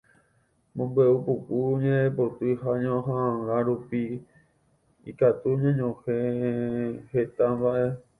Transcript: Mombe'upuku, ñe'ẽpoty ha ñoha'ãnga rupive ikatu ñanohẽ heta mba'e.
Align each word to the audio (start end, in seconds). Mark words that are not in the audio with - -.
Mombe'upuku, 0.75 1.57
ñe'ẽpoty 1.81 2.49
ha 2.61 2.71
ñoha'ãnga 2.83 3.57
rupive 3.67 4.17
ikatu 5.09 5.49
ñanohẽ 5.61 6.19
heta 7.11 7.45
mba'e. 7.55 7.85